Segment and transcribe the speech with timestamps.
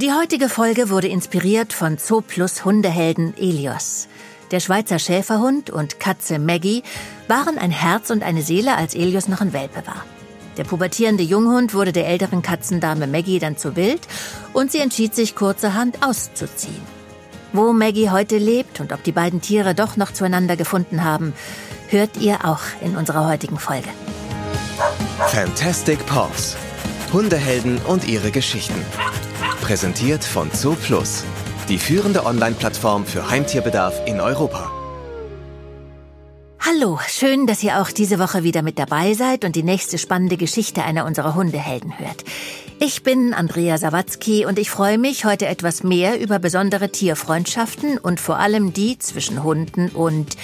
[0.00, 4.06] Die heutige Folge wurde inspiriert von Zooplus Hundehelden Elios.
[4.52, 6.84] Der Schweizer Schäferhund und Katze Maggie
[7.26, 10.04] waren ein Herz und eine Seele, als Elios noch ein Welpe war.
[10.56, 14.02] Der pubertierende Junghund wurde der älteren Katzendame Maggie dann zu wild
[14.52, 16.80] und sie entschied sich kurzerhand auszuziehen.
[17.52, 21.32] Wo Maggie heute lebt und ob die beiden Tiere doch noch zueinander gefunden haben,
[21.88, 23.88] hört ihr auch in unserer heutigen Folge.
[25.26, 26.56] Fantastic Paws.
[27.12, 28.84] Hundehelden und ihre Geschichten.
[29.68, 31.24] Präsentiert von ZooPlus,
[31.68, 34.72] die führende Online-Plattform für Heimtierbedarf in Europa.
[36.58, 40.38] Hallo, schön, dass ihr auch diese Woche wieder mit dabei seid und die nächste spannende
[40.38, 42.24] Geschichte einer unserer Hundehelden hört.
[42.80, 48.20] Ich bin Andrea Sawatzki und ich freue mich, heute etwas mehr über besondere Tierfreundschaften und
[48.20, 50.38] vor allem die zwischen Hunden und,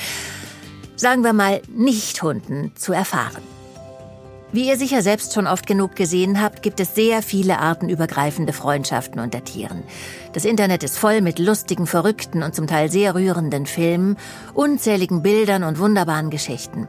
[0.97, 3.53] sagen wir mal, Nicht-Hunden zu erfahren.
[4.54, 9.18] Wie ihr sicher selbst schon oft genug gesehen habt, gibt es sehr viele artenübergreifende Freundschaften
[9.18, 9.82] unter Tieren.
[10.32, 14.16] Das Internet ist voll mit lustigen, verrückten und zum Teil sehr rührenden Filmen,
[14.52, 16.86] unzähligen Bildern und wunderbaren Geschichten.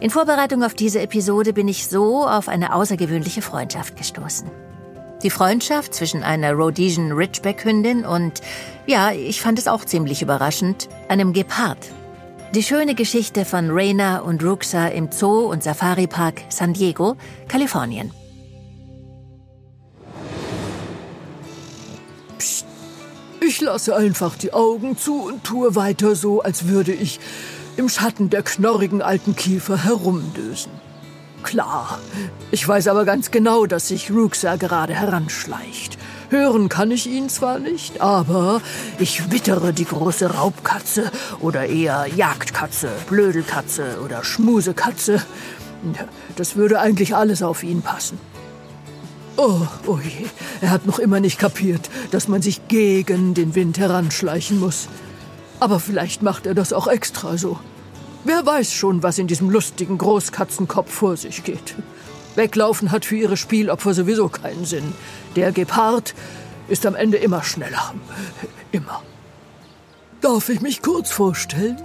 [0.00, 4.50] In Vorbereitung auf diese Episode bin ich so auf eine außergewöhnliche Freundschaft gestoßen.
[5.22, 8.40] Die Freundschaft zwischen einer Rhodesian Ridgeback-Hündin und,
[8.88, 11.78] ja, ich fand es auch ziemlich überraschend, einem Gepard.
[12.52, 18.10] Die schöne Geschichte von Raina und Ruxa im Zoo und Safari Park San Diego, Kalifornien.
[22.38, 22.66] Psst.
[23.40, 27.20] Ich lasse einfach die Augen zu und tue weiter so, als würde ich
[27.76, 30.72] im Schatten der knorrigen alten Kiefer herumdösen.
[31.44, 32.00] Klar,
[32.50, 35.99] ich weiß aber ganz genau, dass sich Ruxa gerade heranschleicht.
[36.30, 38.62] Hören kann ich ihn zwar nicht, aber
[39.00, 45.20] ich wittere die große Raubkatze oder eher Jagdkatze, Blödelkatze oder Schmusekatze.
[46.36, 48.16] Das würde eigentlich alles auf ihn passen.
[49.36, 50.26] Oh, oh je,
[50.60, 54.86] er hat noch immer nicht kapiert, dass man sich gegen den Wind heranschleichen muss.
[55.58, 57.58] Aber vielleicht macht er das auch extra so.
[58.22, 61.74] Wer weiß schon, was in diesem lustigen Großkatzenkopf vor sich geht.
[62.36, 64.92] Weglaufen hat für ihre Spielopfer sowieso keinen Sinn.
[65.36, 66.14] Der Gepard
[66.68, 67.94] ist am Ende immer schneller.
[68.72, 69.02] Immer.
[70.20, 71.80] Darf ich mich kurz vorstellen?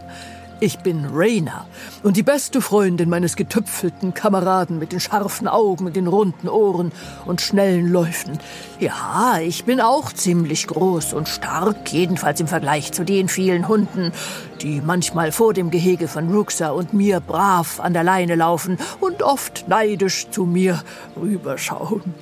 [0.62, 1.68] Ich bin Raina
[2.02, 6.94] und die beste Freundin meines getüpfelten Kameraden mit den scharfen Augen den runden Ohren
[7.26, 8.40] und schnellen Läufen.
[8.80, 14.14] Ja, ich bin auch ziemlich groß und stark, jedenfalls im Vergleich zu den vielen Hunden,
[14.62, 19.24] die manchmal vor dem Gehege von Ruxa und mir brav an der Leine laufen und
[19.24, 20.82] oft neidisch zu mir
[21.18, 22.14] rüberschauen.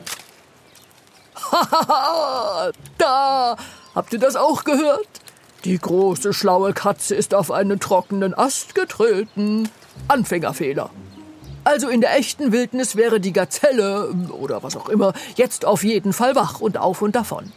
[1.36, 3.58] Hahaha, da!
[3.94, 5.23] Habt ihr das auch gehört?
[5.66, 9.70] Die große schlaue Katze ist auf einen trockenen Ast getreten.
[10.10, 10.90] Anfängerfehler.
[11.64, 16.12] Also in der echten Wildnis wäre die Gazelle oder was auch immer jetzt auf jeden
[16.12, 17.54] Fall wach und auf und davon.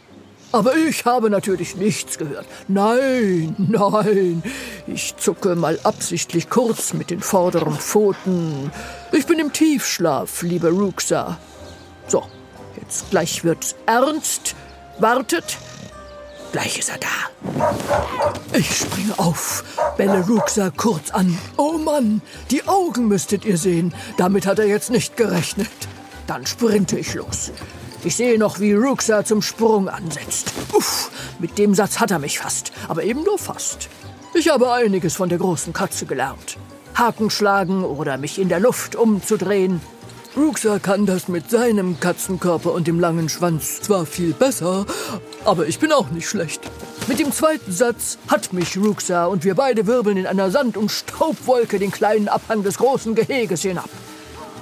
[0.53, 2.45] Aber ich habe natürlich nichts gehört.
[2.69, 4.41] Nein, nein.
[4.87, 8.71] Ich zucke mal absichtlich kurz mit den vorderen Pfoten.
[9.11, 11.37] Ich bin im Tiefschlaf, liebe Ruxa.
[12.07, 12.23] So,
[12.81, 14.55] jetzt gleich wird's ernst.
[14.99, 15.57] Wartet,
[16.51, 17.07] Gleich ist er da.
[18.53, 19.63] Ich springe auf,
[19.97, 21.37] belle Ruxa kurz an.
[21.57, 22.21] Oh Mann,
[22.51, 23.93] die Augen müsstet ihr sehen.
[24.17, 25.69] Damit hat er jetzt nicht gerechnet.
[26.25, 27.51] Dann sprinte ich los.
[28.03, 30.51] Ich sehe noch, wie Ruxa zum Sprung ansetzt.
[30.73, 33.89] Uff, mit dem Satz hat er mich fast, aber eben nur fast.
[34.33, 36.57] Ich habe einiges von der großen Katze gelernt.
[36.95, 39.81] Haken schlagen oder mich in der Luft umzudrehen.
[40.37, 44.85] Ruxa kann das mit seinem Katzenkörper und dem langen Schwanz zwar viel besser,
[45.45, 46.61] aber ich bin auch nicht schlecht.
[47.07, 50.91] Mit dem zweiten Satz hat mich Ruxa und wir beide wirbeln in einer Sand- und
[50.91, 53.89] Staubwolke den kleinen Abhang des großen Geheges hinab.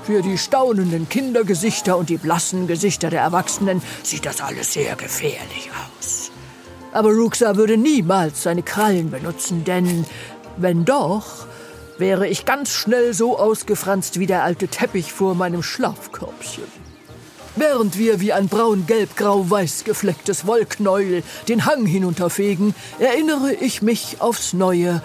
[0.06, 5.70] Für die staunenden Kindergesichter und die blassen Gesichter der Erwachsenen sieht das alles sehr gefährlich
[6.00, 6.32] aus.
[6.94, 10.06] Aber Ruxa würde niemals seine Krallen benutzen, denn
[10.56, 11.48] wenn doch,
[11.98, 16.64] wäre ich ganz schnell so ausgefranst wie der alte Teppich vor meinem Schlafkörbchen.
[17.56, 25.02] Während wir wie ein braun-gelb-grau-weiß geflecktes Wollknäuel den Hang hinunterfegen, erinnere ich mich aufs Neue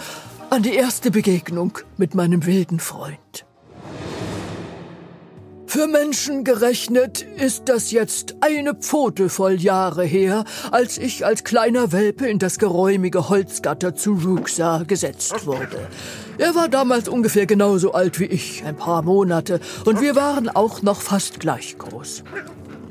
[0.51, 3.47] an die erste Begegnung mit meinem wilden Freund.
[5.71, 11.93] Für Menschen gerechnet ist das jetzt eine Pfote voll Jahre her, als ich als kleiner
[11.93, 15.87] Welpe in das geräumige Holzgatter zu Ruxa gesetzt wurde.
[16.39, 20.83] Er war damals ungefähr genauso alt wie ich, ein paar Monate, und wir waren auch
[20.83, 22.25] noch fast gleich groß.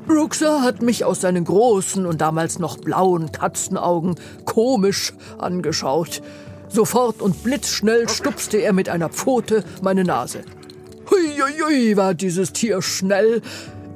[0.08, 4.14] Ruxa hat mich aus seinen großen und damals noch blauen Katzenaugen
[4.46, 6.22] komisch angeschaut.
[6.70, 10.44] Sofort und blitzschnell stupste er mit einer Pfote meine Nase.
[11.10, 13.42] Huiuiui, war dieses Tier schnell.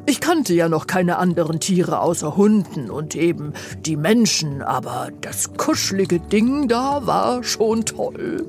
[0.07, 5.55] Ich kannte ja noch keine anderen Tiere außer Hunden und eben die Menschen, aber das
[5.57, 8.47] kuschelige Ding da war schon toll.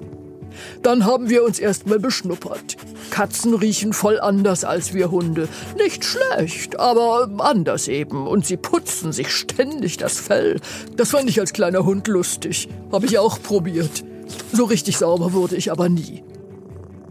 [0.81, 2.77] Dann haben wir uns erstmal beschnuppert.
[3.09, 5.47] Katzen riechen voll anders als wir Hunde.
[5.77, 8.27] Nicht schlecht, aber anders eben.
[8.27, 10.59] Und sie putzen sich ständig das Fell.
[10.95, 12.67] Das fand ich als kleiner Hund lustig.
[12.91, 14.03] Habe ich auch probiert.
[14.51, 16.23] So richtig sauber wurde ich aber nie.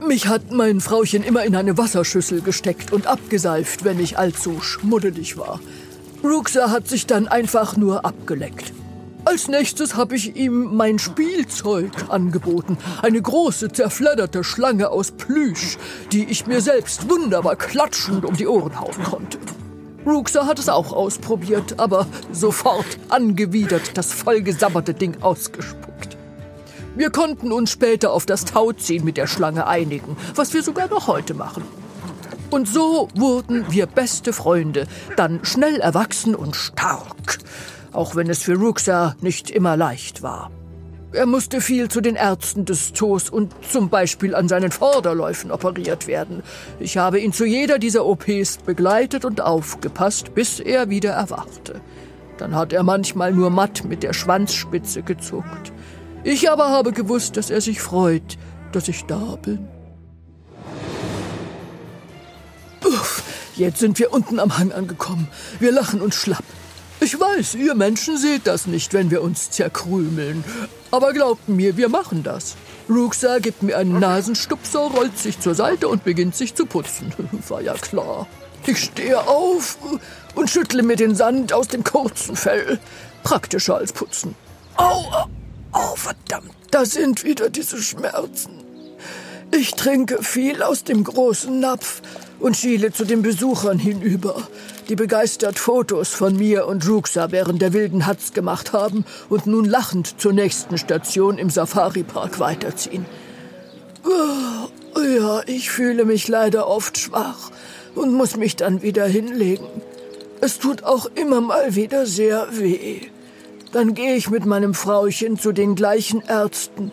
[0.00, 5.36] Mich hat mein Frauchen immer in eine Wasserschüssel gesteckt und abgeseift, wenn ich allzu schmuddelig
[5.36, 5.60] war.
[6.22, 8.72] Ruxa hat sich dann einfach nur abgeleckt.
[9.24, 12.76] Als nächstes habe ich ihm mein Spielzeug angeboten.
[13.00, 15.78] Eine große, zerfledderte Schlange aus Plüsch,
[16.12, 19.38] die ich mir selbst wunderbar klatschend um die Ohren hauen konnte.
[20.04, 25.93] Ruxa hat es auch ausprobiert, aber sofort angewidert das vollgesabberte Ding ausgespuckt.
[26.96, 31.06] Wir konnten uns später auf das Tauziehen mit der Schlange einigen, was wir sogar noch
[31.06, 31.64] heute machen.
[32.50, 34.86] Und so wurden wir beste Freunde,
[35.16, 37.38] dann schnell erwachsen und stark
[37.94, 40.50] auch wenn es für Ruxa nicht immer leicht war.
[41.12, 46.08] Er musste viel zu den Ärzten des Zoos und zum Beispiel an seinen Vorderläufen operiert
[46.08, 46.42] werden.
[46.80, 51.80] Ich habe ihn zu jeder dieser OPs begleitet und aufgepasst, bis er wieder erwachte.
[52.36, 55.72] Dann hat er manchmal nur matt mit der Schwanzspitze gezuckt.
[56.24, 58.38] Ich aber habe gewusst, dass er sich freut,
[58.72, 59.68] dass ich da bin.
[62.82, 63.22] Uff,
[63.56, 65.28] jetzt sind wir unten am Hang angekommen.
[65.60, 66.44] Wir lachen uns schlapp.
[67.00, 70.42] Ich weiß, ihr Menschen seht das nicht, wenn wir uns zerkrümeln.
[70.90, 72.56] Aber glaubt mir, wir machen das.
[72.88, 77.12] Ruxa gibt mir einen Nasenstupser, rollt sich zur Seite und beginnt sich zu putzen.
[77.48, 78.26] War ja klar.
[78.66, 79.76] Ich stehe auf
[80.34, 82.78] und schüttle mir den Sand aus dem kurzen Fell.
[83.22, 84.34] Praktischer als putzen.
[84.76, 85.26] Au, au,
[85.74, 88.64] au, verdammt, da sind wieder diese Schmerzen.
[89.50, 92.00] Ich trinke viel aus dem großen Napf
[92.40, 94.36] und schiele zu den Besuchern hinüber,
[94.88, 99.64] die begeistert Fotos von mir und Ruxa während der wilden Hatz gemacht haben und nun
[99.64, 103.06] lachend zur nächsten Station im Safari-Park weiterziehen.
[104.04, 107.50] Oh, ja, ich fühle mich leider oft schwach
[107.94, 109.66] und muss mich dann wieder hinlegen.
[110.40, 113.00] Es tut auch immer mal wieder sehr weh.
[113.74, 116.92] Dann gehe ich mit meinem Frauchen zu den gleichen Ärzten,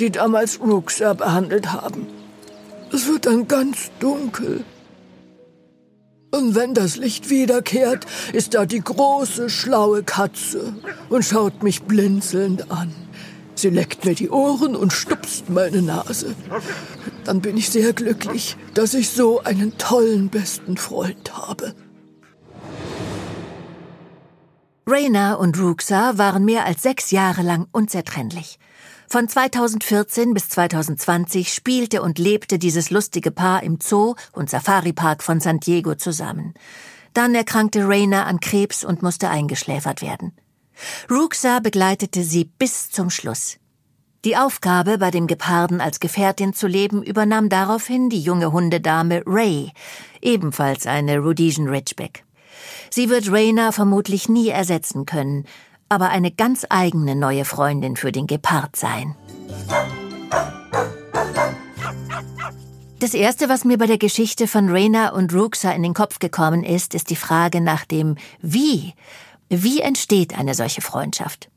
[0.00, 2.08] die damals Ruxa behandelt haben.
[2.92, 4.64] Es wird dann ganz dunkel.
[6.32, 10.74] Und wenn das Licht wiederkehrt, ist da die große, schlaue Katze
[11.10, 12.92] und schaut mich blinzelnd an.
[13.54, 16.34] Sie leckt mir die Ohren und stupst meine Nase.
[17.22, 21.72] Dann bin ich sehr glücklich, dass ich so einen tollen besten Freund habe.
[24.88, 28.60] Raina und Ruxa waren mehr als sechs Jahre lang unzertrennlich.
[29.08, 35.40] Von 2014 bis 2020 spielte und lebte dieses lustige Paar im Zoo und Safari-Park von
[35.40, 36.54] San Diego zusammen.
[37.14, 40.36] Dann erkrankte Raina an Krebs und musste eingeschläfert werden.
[41.10, 43.56] Ruxa begleitete sie bis zum Schluss.
[44.24, 49.72] Die Aufgabe, bei dem Geparden als Gefährtin zu leben, übernahm daraufhin die junge Hundedame Ray,
[50.22, 52.25] ebenfalls eine Rhodesian Ridgeback.
[52.90, 55.44] Sie wird Raina vermutlich nie ersetzen können,
[55.88, 59.14] aber eine ganz eigene neue Freundin für den Gepard sein.
[62.98, 66.64] Das erste, was mir bei der Geschichte von Raina und Ruxa in den Kopf gekommen
[66.64, 68.94] ist, ist die Frage nach dem Wie.
[69.50, 71.50] Wie entsteht eine solche Freundschaft?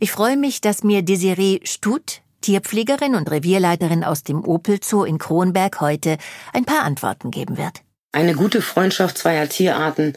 [0.00, 5.18] Ich freue mich, dass mir Desiree Stut, Tierpflegerin und Revierleiterin aus dem Opel Zoo in
[5.18, 6.16] Kronberg heute
[6.52, 7.82] ein paar Antworten geben wird.
[8.12, 10.14] Eine gute Freundschaft zweier Tierarten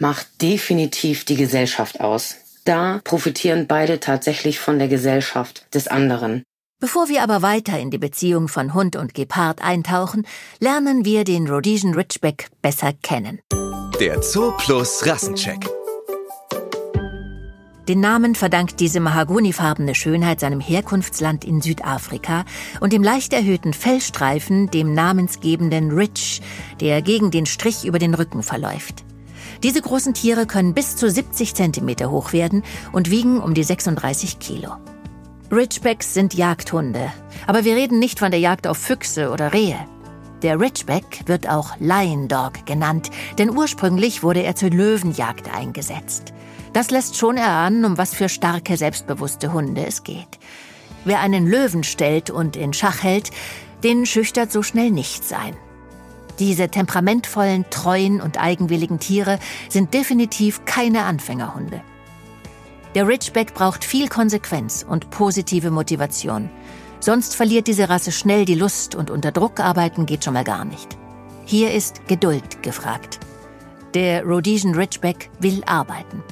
[0.00, 2.36] macht definitiv die Gesellschaft aus.
[2.64, 6.42] Da profitieren beide tatsächlich von der Gesellschaft des anderen.
[6.80, 10.26] Bevor wir aber weiter in die Beziehung von Hund und Gepard eintauchen,
[10.60, 13.40] lernen wir den Rhodesian Ridgeback besser kennen.
[14.00, 15.68] Der Zoo Plus Rassencheck.
[17.86, 22.44] Den Namen verdankt diese mahagonifarbene Schönheit seinem Herkunftsland in Südafrika
[22.80, 26.40] und dem leicht erhöhten Fellstreifen, dem namensgebenden Ridge,
[26.80, 29.04] der gegen den Strich über den Rücken verläuft.
[29.62, 32.62] Diese großen Tiere können bis zu 70 Zentimeter hoch werden
[32.92, 34.76] und wiegen um die 36 Kilo.
[35.52, 37.12] Ridgebacks sind Jagdhunde,
[37.46, 39.78] aber wir reden nicht von der Jagd auf Füchse oder Rehe.
[40.42, 46.32] Der Ridgeback wird auch Lion Dog genannt, denn ursprünglich wurde er zur Löwenjagd eingesetzt.
[46.72, 50.38] Das lässt schon erahnen, um was für starke, selbstbewusste Hunde es geht.
[51.04, 53.30] Wer einen Löwen stellt und in Schach hält,
[53.82, 55.56] den schüchtert so schnell nichts ein.
[56.40, 61.82] Diese temperamentvollen, treuen und eigenwilligen Tiere sind definitiv keine Anfängerhunde.
[62.94, 66.48] Der Ridgeback braucht viel Konsequenz und positive Motivation.
[66.98, 70.64] Sonst verliert diese Rasse schnell die Lust und unter Druck arbeiten geht schon mal gar
[70.64, 70.96] nicht.
[71.44, 73.20] Hier ist Geduld gefragt.
[73.92, 76.22] Der Rhodesian Ridgeback will arbeiten.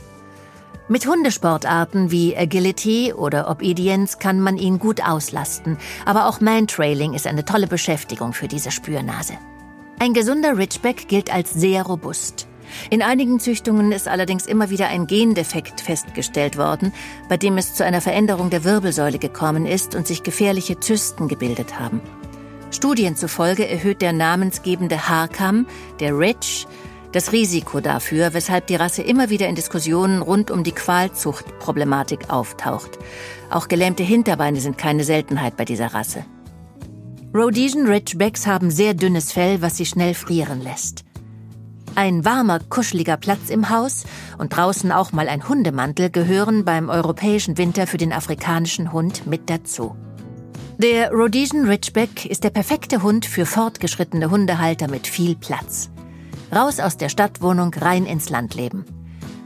[0.88, 7.26] Mit Hundesportarten wie Agility oder Obedience kann man ihn gut auslasten, aber auch Mantrailing ist
[7.26, 9.34] eine tolle Beschäftigung für diese Spürnase.
[10.00, 12.46] Ein gesunder Ridgeback gilt als sehr robust.
[12.88, 16.92] In einigen Züchtungen ist allerdings immer wieder ein Gendefekt festgestellt worden,
[17.28, 21.80] bei dem es zu einer Veränderung der Wirbelsäule gekommen ist und sich gefährliche Zysten gebildet
[21.80, 22.00] haben.
[22.70, 25.66] Studien zufolge erhöht der namensgebende Haarkamm,
[25.98, 26.66] der Ridge,
[27.10, 32.98] das Risiko dafür, weshalb die Rasse immer wieder in Diskussionen rund um die Qualzuchtproblematik auftaucht.
[33.50, 36.24] Auch gelähmte Hinterbeine sind keine Seltenheit bei dieser Rasse.
[37.34, 41.04] Rhodesian Ridgebacks haben sehr dünnes Fell, was sie schnell frieren lässt.
[41.94, 44.04] Ein warmer, kuscheliger Platz im Haus
[44.38, 49.50] und draußen auch mal ein Hundemantel gehören beim europäischen Winter für den afrikanischen Hund mit
[49.50, 49.94] dazu.
[50.78, 55.90] Der Rhodesian Ridgeback ist der perfekte Hund für fortgeschrittene Hundehalter mit viel Platz.
[56.54, 58.86] Raus aus der Stadtwohnung, rein ins Landleben.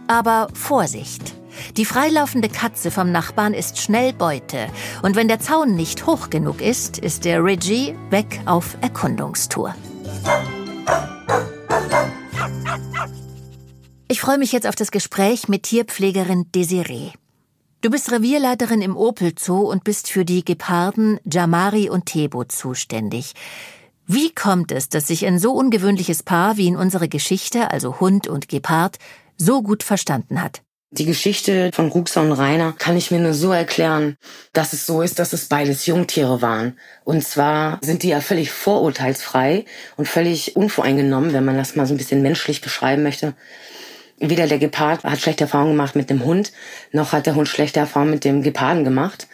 [0.06, 1.34] Aber Vorsicht!
[1.76, 4.68] Die freilaufende Katze vom Nachbarn ist schnell Beute.
[5.02, 9.74] Und wenn der Zaun nicht hoch genug ist, ist der Reggie weg auf Erkundungstour.
[14.08, 17.12] Ich freue mich jetzt auf das Gespräch mit Tierpflegerin Desiree.
[17.80, 23.32] Du bist Revierleiterin im Opel Zoo und bist für die Geparden Jamari und Tebo zuständig.
[24.06, 28.28] Wie kommt es, dass sich ein so ungewöhnliches Paar wie in unserer Geschichte, also Hund
[28.28, 28.98] und Gepard,
[29.36, 30.62] so gut verstanden hat?
[30.94, 34.18] Die Geschichte von Ruxa und Rainer kann ich mir nur so erklären,
[34.52, 36.76] dass es so ist, dass es beides Jungtiere waren.
[37.04, 39.64] Und zwar sind die ja völlig vorurteilsfrei
[39.96, 43.32] und völlig unvoreingenommen, wenn man das mal so ein bisschen menschlich beschreiben möchte.
[44.18, 46.52] Weder der Gepard hat schlechte Erfahrungen gemacht mit dem Hund,
[46.92, 49.28] noch hat der Hund schlechte Erfahrungen mit dem Geparden gemacht.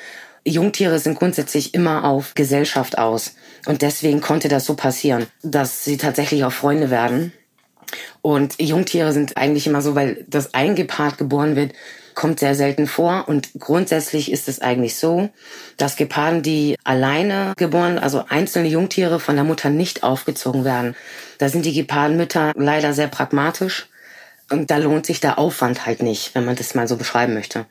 [0.44, 3.34] Jungtiere sind grundsätzlich immer auf Gesellschaft aus.
[3.66, 7.32] Und deswegen konnte das so passieren, dass sie tatsächlich auch Freunde werden.
[8.22, 11.72] Und Jungtiere sind eigentlich immer so, weil das ein Gepard geboren wird,
[12.14, 13.28] kommt sehr selten vor.
[13.28, 15.28] Und grundsätzlich ist es eigentlich so,
[15.76, 20.96] dass Geparden, die alleine geboren, also einzelne Jungtiere von der Mutter nicht aufgezogen werden.
[21.38, 23.88] Da sind die Gepardenmütter leider sehr pragmatisch.
[24.50, 27.66] Und da lohnt sich der Aufwand halt nicht, wenn man das mal so beschreiben möchte.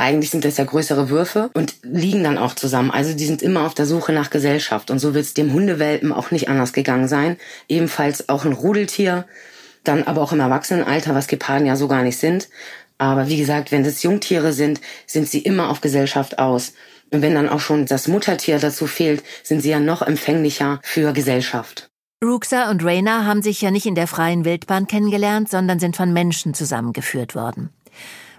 [0.00, 2.90] Eigentlich sind das ja größere Würfe und liegen dann auch zusammen.
[2.90, 4.90] Also die sind immer auf der Suche nach Gesellschaft.
[4.90, 7.36] Und so wird es dem Hundewelpen auch nicht anders gegangen sein.
[7.68, 9.26] Ebenfalls auch ein Rudeltier,
[9.84, 12.48] dann aber auch im Erwachsenenalter, was Geparden ja so gar nicht sind.
[12.96, 16.72] Aber wie gesagt, wenn das Jungtiere sind, sind sie immer auf Gesellschaft aus.
[17.10, 21.12] Und wenn dann auch schon das Muttertier dazu fehlt, sind sie ja noch empfänglicher für
[21.12, 21.90] Gesellschaft.
[22.24, 26.12] Ruxa und Raina haben sich ja nicht in der freien Wildbahn kennengelernt, sondern sind von
[26.12, 27.70] Menschen zusammengeführt worden.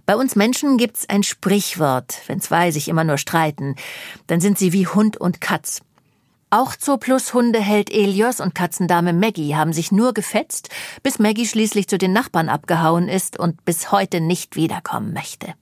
[0.06, 3.76] Bei uns Menschen gibt's ein Sprichwort, wenn zwei sich immer nur streiten,
[4.28, 5.82] dann sind sie wie Hund und Katz.
[6.50, 10.70] Auch Zooplus Hundeheld Elios und Katzendame Maggie haben sich nur gefetzt,
[11.02, 15.54] bis Maggie schließlich zu den Nachbarn abgehauen ist und bis heute nicht wiederkommen möchte.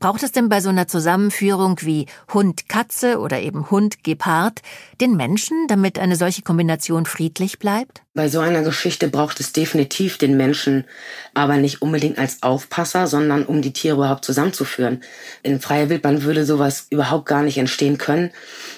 [0.00, 4.62] Braucht es denn bei so einer Zusammenführung wie Hund-Katze oder eben Hund-Gepard
[5.00, 8.02] den Menschen, damit eine solche Kombination friedlich bleibt?
[8.12, 10.84] Bei so einer Geschichte braucht es definitiv den Menschen,
[11.32, 15.04] aber nicht unbedingt als Aufpasser, sondern um die Tiere überhaupt zusammenzuführen.
[15.44, 18.32] In freier Wildbahn würde sowas überhaupt gar nicht entstehen können,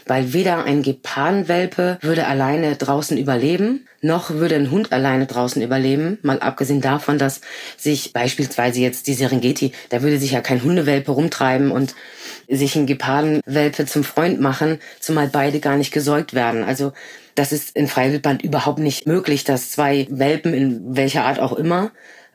[0.06, 6.18] weil weder ein Gepardenwelpe würde alleine draußen überleben, noch würde ein Hund alleine draußen überleben,
[6.20, 7.40] mal abgesehen davon, dass
[7.78, 11.94] sich beispielsweise jetzt die Serengeti, da würde sich ja kein Hundewelpe rumtreiben und
[12.48, 16.64] sich ein Gepardenwelpe zum Freund machen, zumal beide gar nicht gesäugt werden.
[16.64, 16.92] Also
[17.34, 21.92] das ist in Freiwildband überhaupt nicht möglich, dass zwei Welpen in welcher Art auch immer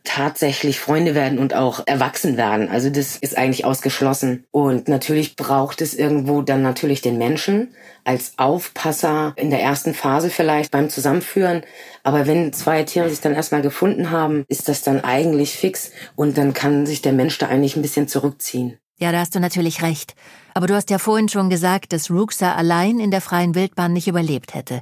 [0.07, 2.69] tatsächlich Freunde werden und auch erwachsen werden.
[2.69, 4.45] Also das ist eigentlich ausgeschlossen.
[4.51, 7.75] Und natürlich braucht es irgendwo dann natürlich den Menschen
[8.05, 11.63] als Aufpasser in der ersten Phase vielleicht beim Zusammenführen.
[12.03, 16.37] Aber wenn zwei Tiere sich dann erstmal gefunden haben, ist das dann eigentlich fix und
[16.37, 18.79] dann kann sich der Mensch da eigentlich ein bisschen zurückziehen.
[18.99, 20.15] Ja, da hast du natürlich recht.
[20.55, 24.07] Aber du hast ja vorhin schon gesagt, dass Rooksa allein in der freien Wildbahn nicht
[24.07, 24.81] überlebt hätte.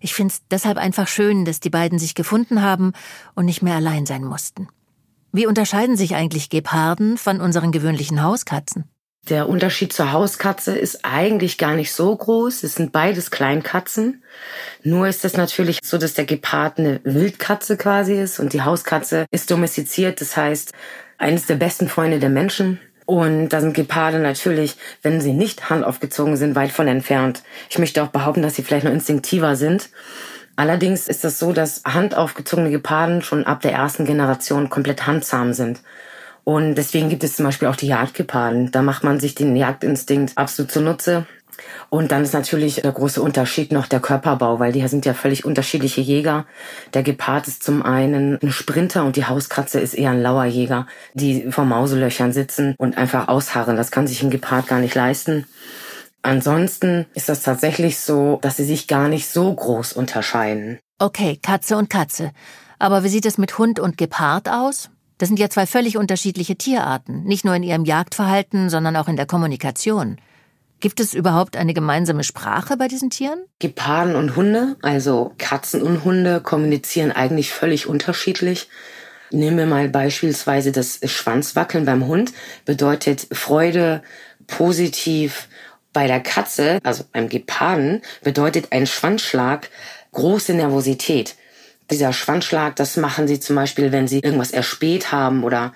[0.00, 2.92] Ich find's deshalb einfach schön, dass die beiden sich gefunden haben
[3.34, 4.68] und nicht mehr allein sein mussten.
[5.32, 8.84] Wie unterscheiden sich eigentlich Geparden von unseren gewöhnlichen Hauskatzen?
[9.30, 12.62] Der Unterschied zur Hauskatze ist eigentlich gar nicht so groß.
[12.62, 14.22] Es sind beides Kleinkatzen.
[14.82, 19.24] Nur ist es natürlich so, dass der Gepard eine Wildkatze quasi ist und die Hauskatze
[19.30, 20.20] ist domestiziert.
[20.20, 20.72] Das heißt,
[21.16, 22.78] eines der besten Freunde der Menschen.
[23.06, 27.42] Und da sind Geparde natürlich, wenn sie nicht handaufgezogen sind, weit von entfernt.
[27.68, 29.90] Ich möchte auch behaupten, dass sie vielleicht noch instinktiver sind.
[30.56, 35.80] Allerdings ist es so, dass handaufgezogene Geparden schon ab der ersten Generation komplett handzahm sind.
[36.44, 38.70] Und deswegen gibt es zum Beispiel auch die Jagdgeparden.
[38.70, 41.26] Da macht man sich den Jagdinstinkt absolut zunutze.
[41.90, 45.44] Und dann ist natürlich der große Unterschied noch der Körperbau, weil die sind ja völlig
[45.44, 46.46] unterschiedliche Jäger.
[46.92, 51.50] Der Gepard ist zum einen ein Sprinter und die Hauskatze ist eher ein Lauerjäger, die
[51.50, 53.76] vor Mauselöchern sitzen und einfach ausharren.
[53.76, 55.46] Das kann sich ein Gepard gar nicht leisten.
[56.22, 60.78] Ansonsten ist das tatsächlich so, dass sie sich gar nicht so groß unterscheiden.
[60.98, 62.32] Okay, Katze und Katze.
[62.78, 64.90] Aber wie sieht es mit Hund und Gepard aus?
[65.18, 69.16] Das sind ja zwei völlig unterschiedliche Tierarten, nicht nur in ihrem Jagdverhalten, sondern auch in
[69.16, 70.18] der Kommunikation.
[70.84, 73.46] Gibt es überhaupt eine gemeinsame Sprache bei diesen Tieren?
[73.58, 78.68] Geparden und Hunde, also Katzen und Hunde, kommunizieren eigentlich völlig unterschiedlich.
[79.30, 82.34] Nehmen wir mal beispielsweise das Schwanzwackeln beim Hund,
[82.66, 84.02] bedeutet Freude,
[84.46, 85.48] positiv.
[85.94, 89.70] Bei der Katze, also beim Geparden, bedeutet ein Schwanzschlag
[90.12, 91.34] große Nervosität.
[91.90, 95.72] Dieser Schwanzschlag, das machen sie zum Beispiel, wenn sie irgendwas erspäht haben oder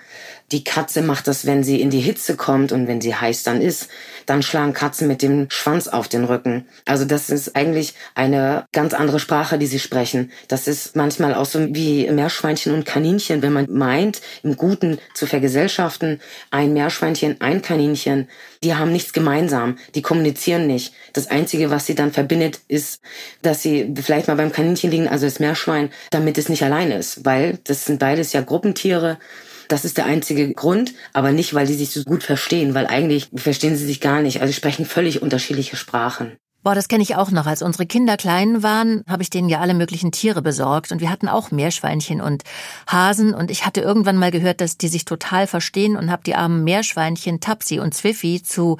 [0.51, 3.61] die Katze macht das, wenn sie in die Hitze kommt und wenn sie heiß dann
[3.61, 3.89] ist.
[4.25, 6.65] Dann schlagen Katzen mit dem Schwanz auf den Rücken.
[6.85, 10.31] Also das ist eigentlich eine ganz andere Sprache, die sie sprechen.
[10.47, 13.41] Das ist manchmal auch so wie Meerschweinchen und Kaninchen.
[13.41, 16.19] Wenn man meint, im Guten zu vergesellschaften,
[16.51, 18.27] ein Meerschweinchen, ein Kaninchen,
[18.63, 19.77] die haben nichts gemeinsam.
[19.95, 20.93] Die kommunizieren nicht.
[21.13, 23.01] Das Einzige, was sie dann verbindet, ist,
[23.41, 27.25] dass sie vielleicht mal beim Kaninchen liegen, also das Meerschwein, damit es nicht allein ist.
[27.25, 29.17] Weil das sind beides ja Gruppentiere.
[29.69, 33.29] Das ist der einzige Grund, aber nicht, weil die sich so gut verstehen, weil eigentlich
[33.35, 34.41] verstehen sie sich gar nicht.
[34.41, 36.37] Also sprechen völlig unterschiedliche Sprachen.
[36.63, 37.45] Boah, das kenne ich auch noch.
[37.45, 41.09] Als unsere Kinder klein waren, habe ich denen ja alle möglichen Tiere besorgt und wir
[41.11, 42.43] hatten auch Meerschweinchen und
[42.87, 46.35] Hasen und ich hatte irgendwann mal gehört, dass die sich total verstehen und habe die
[46.35, 48.77] armen Meerschweinchen Tapsi und Zwiffi zu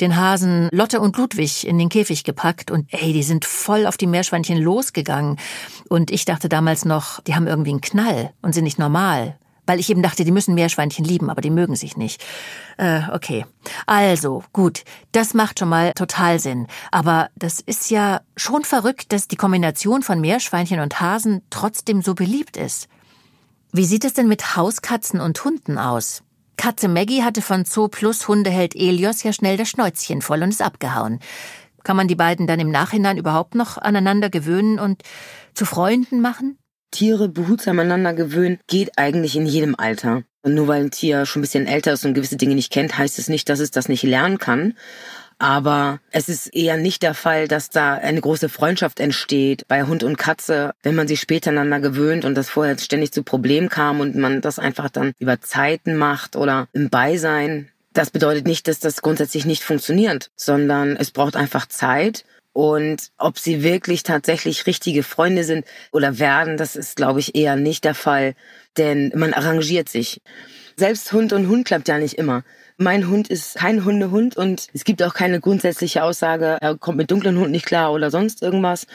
[0.00, 3.96] den Hasen Lotte und Ludwig in den Käfig gepackt und ey, die sind voll auf
[3.96, 5.38] die Meerschweinchen losgegangen
[5.88, 9.80] und ich dachte damals noch, die haben irgendwie einen Knall und sind nicht normal weil
[9.80, 12.24] ich eben dachte, die müssen Meerschweinchen lieben, aber die mögen sich nicht.
[12.76, 13.44] Äh, okay.
[13.86, 16.66] Also, gut, das macht schon mal total Sinn.
[16.90, 22.14] Aber das ist ja schon verrückt, dass die Kombination von Meerschweinchen und Hasen trotzdem so
[22.14, 22.88] beliebt ist.
[23.72, 26.22] Wie sieht es denn mit Hauskatzen und Hunden aus?
[26.56, 30.62] Katze Maggie hatte von Zoo Plus Hundeheld Elios ja schnell das Schnäuzchen voll und ist
[30.62, 31.20] abgehauen.
[31.84, 35.02] Kann man die beiden dann im Nachhinein überhaupt noch aneinander gewöhnen und
[35.54, 36.58] zu Freunden machen?
[36.90, 40.22] Tiere behutsam aneinander gewöhnen, geht eigentlich in jedem Alter.
[40.42, 42.96] Und nur weil ein Tier schon ein bisschen älter ist und gewisse Dinge nicht kennt,
[42.96, 44.74] heißt es nicht, dass es das nicht lernen kann.
[45.38, 50.02] Aber es ist eher nicht der Fall, dass da eine große Freundschaft entsteht bei Hund
[50.02, 54.00] und Katze, wenn man sich später aneinander gewöhnt und das vorher ständig zu Problemen kam
[54.00, 57.68] und man das einfach dann über Zeiten macht oder im Beisein.
[57.92, 62.24] Das bedeutet nicht, dass das grundsätzlich nicht funktioniert, sondern es braucht einfach Zeit
[62.56, 67.54] und ob sie wirklich tatsächlich richtige Freunde sind oder werden, das ist, glaube ich, eher
[67.54, 68.34] nicht der Fall.
[68.78, 70.22] Denn man arrangiert sich.
[70.74, 72.44] Selbst Hund und Hund klappt ja nicht immer.
[72.78, 77.10] Mein Hund ist kein Hundehund und es gibt auch keine grundsätzliche Aussage, er kommt mit
[77.10, 78.86] dunklen Hunden nicht klar oder sonst irgendwas,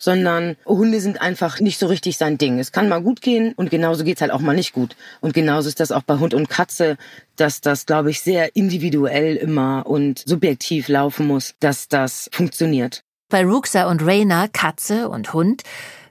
[0.00, 2.58] sondern Hunde sind einfach nicht so richtig sein Ding.
[2.58, 4.96] Es kann mal gut gehen und genauso geht's halt auch mal nicht gut.
[5.20, 6.96] Und genauso ist das auch bei Hund und Katze,
[7.36, 13.03] dass das, glaube ich, sehr individuell immer und subjektiv laufen muss, dass das funktioniert.
[13.28, 15.62] Bei Ruxa und Raina, Katze und Hund,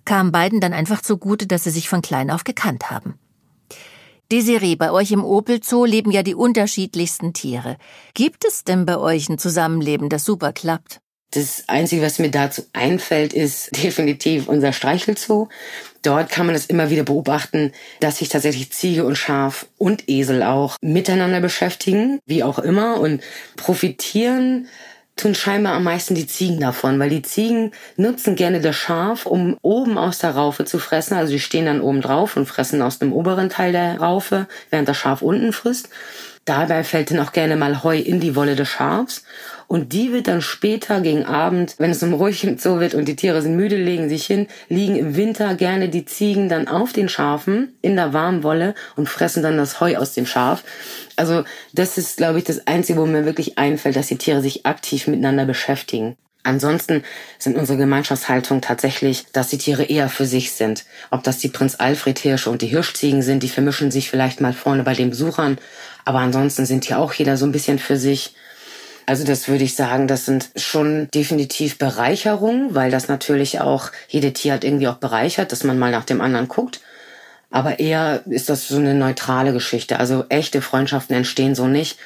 [0.06, 3.20] kam beiden dann einfach zugute, dass sie sich von klein auf gekannt haben.
[4.32, 7.78] Desiree, bei euch im Opel Zoo leben ja die unterschiedlichsten Tiere.
[8.14, 11.00] Gibt es denn bei euch ein Zusammenleben, das super klappt?
[11.34, 15.50] Das Einzige, was mir dazu einfällt, ist definitiv unser Streichelzoo.
[16.04, 20.44] Dort kann man es immer wieder beobachten, dass sich tatsächlich Ziege und Schaf und Esel
[20.44, 23.22] auch miteinander beschäftigen, wie auch immer, und
[23.56, 24.68] profitieren
[25.16, 29.58] tun scheinbar am meisten die Ziegen davon, weil die Ziegen nutzen gerne das Schaf, um
[29.62, 31.16] oben aus der Raufe zu fressen.
[31.16, 34.88] Also die stehen dann oben drauf und fressen aus dem oberen Teil der Raufe, während
[34.88, 35.90] das Schaf unten frisst.
[36.46, 39.24] Dabei fällt dann auch gerne mal Heu in die Wolle des Schafs.
[39.68, 43.08] Und die wird dann später gegen Abend, wenn es um ruhig und so wird und
[43.08, 46.94] die Tiere sind müde, legen sich hin, liegen im Winter gerne die Ziegen dann auf
[46.94, 50.64] den Schafen in der warmen Wolle und fressen dann das Heu aus dem Schaf.
[51.16, 54.66] Also das ist, glaube ich, das Einzige, wo mir wirklich einfällt, dass die Tiere sich
[54.66, 56.18] aktiv miteinander beschäftigen.
[56.44, 57.04] Ansonsten
[57.40, 60.84] sind unsere Gemeinschaftshaltung tatsächlich, dass die Tiere eher für sich sind.
[61.10, 64.52] Ob das die Prinz Alfred Hirsche und die Hirschziegen sind, die vermischen sich vielleicht mal
[64.52, 65.58] vorne bei den Besuchern,
[66.04, 68.36] aber ansonsten sind hier auch jeder so ein bisschen für sich.
[69.06, 74.34] Also das würde ich sagen, das sind schon definitiv Bereicherungen, weil das natürlich auch jede
[74.34, 76.82] Tierart irgendwie auch bereichert, dass man mal nach dem anderen guckt.
[77.50, 80.00] Aber eher ist das so eine neutrale Geschichte.
[80.00, 82.00] Also echte Freundschaften entstehen so nicht,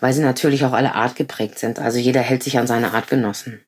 [0.00, 1.78] weil sie natürlich auch alle artgeprägt sind.
[1.78, 3.62] Also jeder hält sich an seine Artgenossen.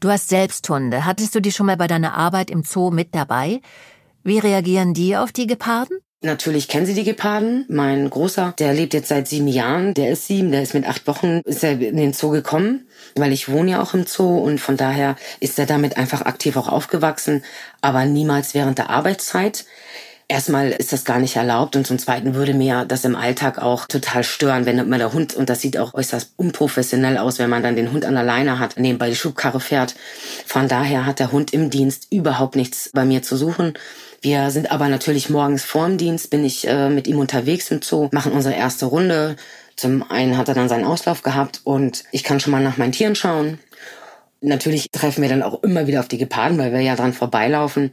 [0.00, 1.04] Du hast selbst Hunde.
[1.04, 3.60] Hattest du die schon mal bei deiner Arbeit im Zoo mit dabei?
[4.22, 5.98] Wie reagieren die auf die Geparden?
[6.22, 7.64] Natürlich kennen sie die Geparden.
[7.68, 11.06] Mein Großer, der lebt jetzt seit sieben Jahren, der ist sieben, der ist mit acht
[11.06, 14.60] Wochen, ist er in den Zoo gekommen, weil ich wohne ja auch im Zoo und
[14.60, 17.42] von daher ist er damit einfach aktiv auch aufgewachsen,
[17.80, 19.64] aber niemals während der Arbeitszeit.
[20.30, 23.86] Erstmal ist das gar nicht erlaubt und zum Zweiten würde mir das im Alltag auch
[23.86, 27.64] total stören, wenn man der Hund, und das sieht auch äußerst unprofessionell aus, wenn man
[27.64, 29.96] dann den Hund an der Leine hat, nebenbei die Schubkarre fährt.
[30.46, 33.74] Von daher hat der Hund im Dienst überhaupt nichts bei mir zu suchen.
[34.20, 38.08] Wir sind aber natürlich morgens vorm Dienst, bin ich äh, mit ihm unterwegs im Zoo,
[38.12, 39.34] machen unsere erste Runde.
[39.74, 42.92] Zum einen hat er dann seinen Auslauf gehabt und ich kann schon mal nach meinen
[42.92, 43.58] Tieren schauen.
[44.42, 47.90] Natürlich treffen wir dann auch immer wieder auf die Geparden, weil wir ja dran vorbeilaufen.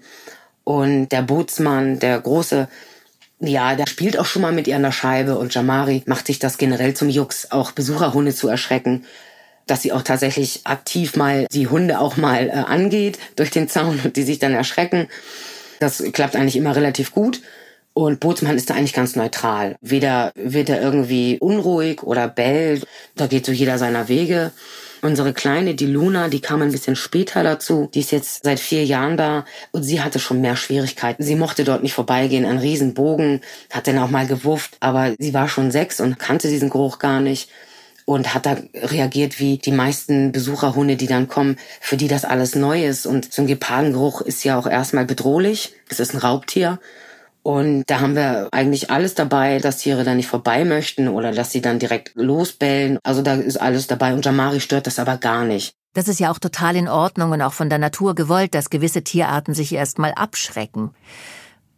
[0.68, 2.68] Und der Bootsmann, der große,
[3.40, 6.40] ja, der spielt auch schon mal mit ihr an der Scheibe und Jamari macht sich
[6.40, 9.06] das generell zum Jux, auch Besucherhunde zu erschrecken
[9.66, 14.00] dass sie auch tatsächlich aktiv mal die Hunde auch mal äh, angeht durch den Zaun
[14.02, 15.10] und die sich dann erschrecken.
[15.82, 17.42] Das klappt eigentlich immer relativ gut.
[17.94, 19.76] Und Bootsmann ist da eigentlich ganz neutral.
[19.82, 22.88] Weder wird er irgendwie unruhig oder bellt.
[23.16, 24.52] Da geht so jeder seiner Wege.
[25.02, 27.90] Unsere Kleine, die Luna, die kam ein bisschen später dazu.
[27.94, 31.24] Die ist jetzt seit vier Jahren da und sie hatte schon mehr Schwierigkeiten.
[31.24, 35.48] Sie mochte dort nicht vorbeigehen, ein Riesenbogen, hat dann auch mal gewufft, aber sie war
[35.50, 37.50] schon sechs und kannte diesen Geruch gar nicht
[38.06, 42.56] und hat da reagiert wie die meisten Besucherhunde, die dann kommen, für die das alles
[42.56, 43.06] neu ist.
[43.06, 45.74] Und so ein Gepardengeruch ist ja auch erstmal bedrohlich.
[45.90, 46.80] Es ist ein Raubtier.
[47.48, 51.50] Und da haben wir eigentlich alles dabei, dass Tiere da nicht vorbei möchten oder dass
[51.50, 53.00] sie dann direkt losbellen.
[53.04, 54.14] Also da ist alles dabei.
[54.14, 55.72] Und Jamari stört das aber gar nicht.
[55.94, 59.02] Das ist ja auch total in Ordnung und auch von der Natur gewollt, dass gewisse
[59.02, 60.92] Tierarten sich erstmal abschrecken.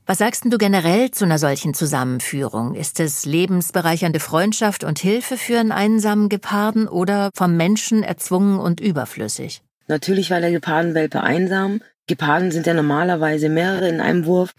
[0.08, 2.74] Was sagst du generell zu einer solchen Zusammenführung?
[2.74, 8.80] Ist es lebensbereichernde Freundschaft und Hilfe für einen einsamen Geparden oder vom Menschen erzwungen und
[8.80, 9.62] überflüssig?
[9.88, 11.82] Natürlich war der Gepardenwelpe einsam.
[12.10, 14.54] Geparden sind ja normalerweise mehrere in einem Wurf.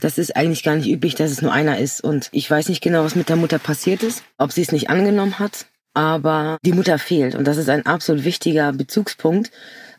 [0.00, 2.02] Das ist eigentlich gar nicht üblich, dass es nur einer ist.
[2.04, 4.90] Und ich weiß nicht genau, was mit der Mutter passiert ist, ob sie es nicht
[4.90, 5.66] angenommen hat.
[5.94, 7.34] Aber die Mutter fehlt.
[7.34, 9.50] Und das ist ein absolut wichtiger Bezugspunkt.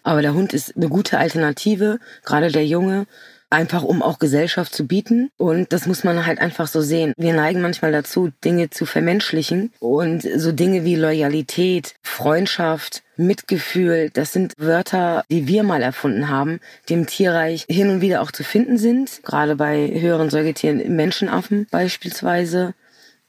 [0.04, 3.08] Aber der Hund ist eine gute Alternative, gerade der Junge
[3.50, 5.30] einfach um auch Gesellschaft zu bieten.
[5.38, 7.14] Und das muss man halt einfach so sehen.
[7.18, 14.32] Wir neigen manchmal dazu, Dinge zu vermenschlichen und so Dinge wie Loyalität, Freundschaft, Mitgefühl, das
[14.32, 18.44] sind Wörter, die wir mal erfunden haben, die im Tierreich hin und wieder auch zu
[18.44, 22.74] finden sind, gerade bei höheren Säugetieren, Menschenaffen beispielsweise.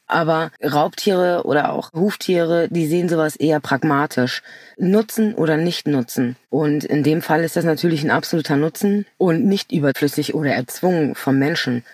[0.08, 4.42] Aber Raubtiere oder auch Huftiere, die sehen sowas eher pragmatisch.
[4.78, 6.36] Nutzen oder nicht nutzen.
[6.48, 11.14] Und in dem Fall ist das natürlich ein absoluter Nutzen und nicht überflüssig oder erzwungen
[11.14, 11.84] vom Menschen.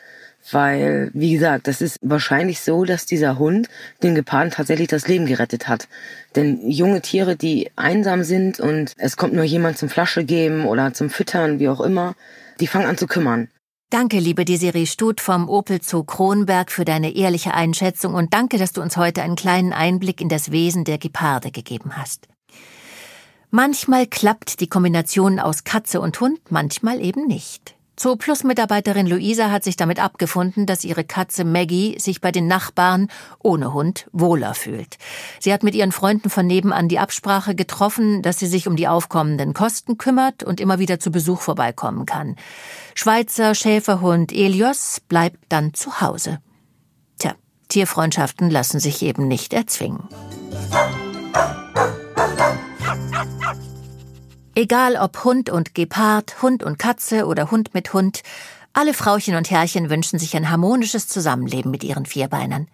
[0.52, 3.68] Weil, wie gesagt, das ist wahrscheinlich so, dass dieser Hund
[4.02, 5.88] den Geparden tatsächlich das Leben gerettet hat.
[6.36, 10.92] Denn junge Tiere, die einsam sind und es kommt nur jemand zum Flasche geben oder
[10.92, 12.14] zum Füttern, wie auch immer,
[12.60, 13.48] die fangen an zu kümmern.
[13.94, 18.72] Danke, liebe Desiree Stut vom Opel Zoo Kronberg für deine ehrliche Einschätzung und danke, dass
[18.72, 22.26] du uns heute einen kleinen Einblick in das Wesen der Geparde gegeben hast.
[23.52, 27.76] Manchmal klappt die Kombination aus Katze und Hund, manchmal eben nicht.
[27.98, 32.48] Zoo Plus Mitarbeiterin Luisa hat sich damit abgefunden, dass ihre Katze Maggie sich bei den
[32.48, 34.98] Nachbarn ohne Hund wohler fühlt.
[35.38, 38.88] Sie hat mit ihren Freunden von nebenan die Absprache getroffen, dass sie sich um die
[38.88, 42.34] aufkommenden Kosten kümmert und immer wieder zu Besuch vorbeikommen kann.
[42.94, 46.38] Schweizer Schäferhund Elios bleibt dann zu Hause.
[47.18, 47.34] Tja,
[47.68, 50.08] Tierfreundschaften lassen sich eben nicht erzwingen.
[54.56, 58.22] Egal ob Hund und Gepard, Hund und Katze oder Hund mit Hund,
[58.72, 62.68] alle Frauchen und Herrchen wünschen sich ein harmonisches Zusammenleben mit ihren Vierbeinern.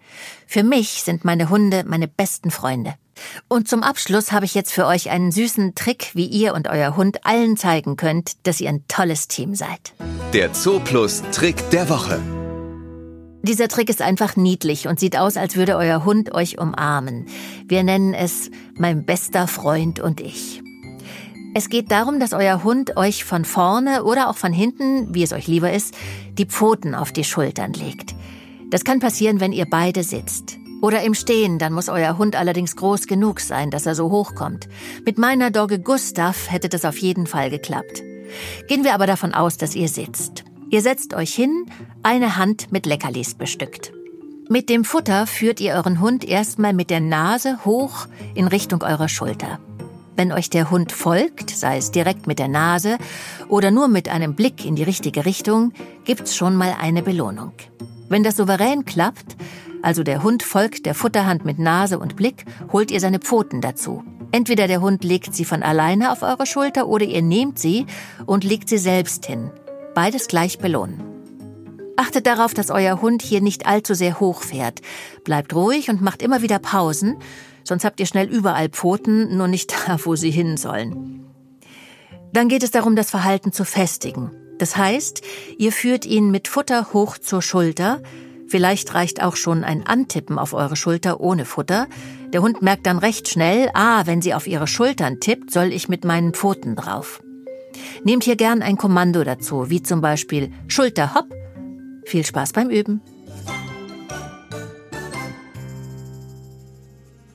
[0.45, 2.93] Für mich sind meine Hunde meine besten Freunde.
[3.47, 6.95] Und zum Abschluss habe ich jetzt für euch einen süßen Trick, wie ihr und euer
[6.95, 9.93] Hund allen zeigen könnt, dass ihr ein tolles Team seid.
[10.33, 12.19] Der Zooplus Trick der Woche.
[13.41, 17.25] Dieser Trick ist einfach niedlich und sieht aus, als würde euer Hund euch umarmen.
[17.67, 20.61] Wir nennen es mein bester Freund und ich.
[21.53, 25.33] Es geht darum, dass euer Hund euch von vorne oder auch von hinten, wie es
[25.33, 25.93] euch lieber ist,
[26.37, 28.15] die Pfoten auf die Schultern legt.
[28.69, 30.57] Das kann passieren, wenn ihr beide sitzt.
[30.81, 34.69] Oder im Stehen, dann muss euer Hund allerdings groß genug sein, dass er so hochkommt.
[35.05, 38.01] Mit meiner Dogge Gustav hätte das auf jeden Fall geklappt.
[38.67, 40.45] Gehen wir aber davon aus, dass ihr sitzt.
[40.69, 41.65] Ihr setzt euch hin,
[42.01, 43.91] eine Hand mit Leckerlis bestückt.
[44.47, 49.09] Mit dem Futter führt ihr euren Hund erstmal mit der Nase hoch in Richtung eurer
[49.09, 49.59] Schulter.
[50.21, 52.99] Wenn euch der Hund folgt, sei es direkt mit der Nase
[53.49, 55.73] oder nur mit einem Blick in die richtige Richtung,
[56.05, 57.53] gibt's schon mal eine Belohnung.
[58.07, 59.35] Wenn das souverän klappt,
[59.81, 64.03] also der Hund folgt der Futterhand mit Nase und Blick, holt ihr seine Pfoten dazu.
[64.31, 67.87] Entweder der Hund legt sie von alleine auf eure Schulter oder ihr nehmt sie
[68.27, 69.49] und legt sie selbst hin.
[69.95, 71.10] Beides gleich belohnen.
[71.97, 74.81] Achtet darauf, dass euer Hund hier nicht allzu sehr hoch fährt.
[75.23, 77.17] Bleibt ruhig und macht immer wieder Pausen,
[77.63, 81.25] sonst habt ihr schnell überall Pfoten, nur nicht da, wo sie hin sollen.
[82.33, 84.31] Dann geht es darum, das Verhalten zu festigen.
[84.57, 85.21] Das heißt,
[85.57, 88.01] ihr führt ihn mit Futter hoch zur Schulter,
[88.51, 91.87] Vielleicht reicht auch schon ein Antippen auf eure Schulter ohne Futter.
[92.33, 95.87] Der Hund merkt dann recht schnell, ah, wenn sie auf ihre Schultern tippt, soll ich
[95.87, 97.23] mit meinen Pfoten drauf.
[98.03, 101.33] Nehmt hier gern ein Kommando dazu, wie zum Beispiel Schulter hopp.
[102.05, 103.01] Viel Spaß beim Üben.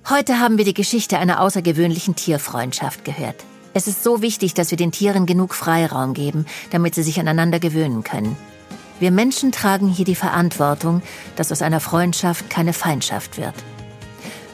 [0.09, 3.37] Heute haben wir die Geschichte einer außergewöhnlichen Tierfreundschaft gehört.
[3.75, 7.59] Es ist so wichtig, dass wir den Tieren genug Freiraum geben, damit sie sich aneinander
[7.59, 8.37] gewöhnen können.
[9.01, 11.03] Wir Menschen tragen hier die Verantwortung,
[11.35, 13.55] dass aus einer Freundschaft keine Feindschaft wird.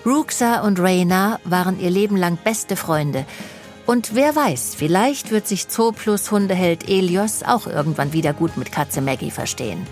[0.05, 3.25] Ruxa und Raina waren ihr Leben lang beste Freunde.
[3.87, 9.01] Und wer weiß, vielleicht wird sich Zooplus Hundeheld Elios auch irgendwann wieder gut mit Katze
[9.01, 9.87] Maggie verstehen.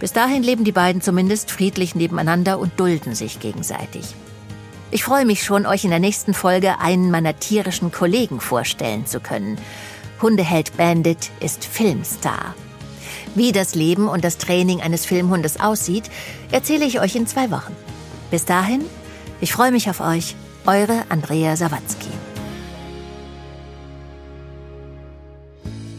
[0.00, 4.14] Bis dahin leben die beiden zumindest friedlich nebeneinander und dulden sich gegenseitig.
[4.90, 9.20] Ich freue mich schon, euch in der nächsten Folge einen meiner tierischen Kollegen vorstellen zu
[9.20, 9.58] können.
[10.22, 12.54] Hundeheld Bandit ist Filmstar.
[13.34, 16.10] Wie das Leben und das Training eines Filmhundes aussieht,
[16.50, 17.76] erzähle ich euch in zwei Wochen.
[18.30, 18.84] Bis dahin,
[19.40, 20.34] ich freue mich auf euch.
[20.66, 22.10] Eure Andrea Sawatzki.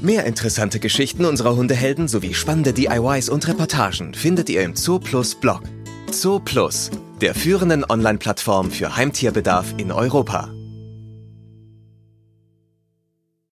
[0.01, 5.62] Mehr interessante Geschichten unserer Hundehelden sowie spannende DIYs und Reportagen findet ihr im Zooplus Blog.
[6.09, 10.53] Zooplus, der führenden Online-Plattform für Heimtierbedarf in Europa.